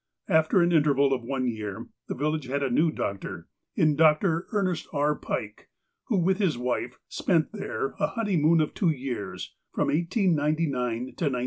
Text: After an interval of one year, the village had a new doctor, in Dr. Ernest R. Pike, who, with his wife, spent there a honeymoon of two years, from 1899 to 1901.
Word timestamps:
After 0.29 0.63
an 0.63 0.71
interval 0.71 1.13
of 1.13 1.21
one 1.21 1.47
year, 1.47 1.85
the 2.07 2.15
village 2.15 2.45
had 2.47 2.63
a 2.63 2.71
new 2.71 2.89
doctor, 2.91 3.47
in 3.75 3.95
Dr. 3.95 4.47
Ernest 4.51 4.87
R. 4.91 5.13
Pike, 5.15 5.69
who, 6.05 6.17
with 6.17 6.39
his 6.39 6.57
wife, 6.57 6.97
spent 7.07 7.51
there 7.53 7.89
a 7.99 8.07
honeymoon 8.07 8.61
of 8.61 8.73
two 8.73 8.89
years, 8.89 9.53
from 9.71 9.89
1899 9.89 10.71
to 10.71 11.01
1901. 11.25 11.33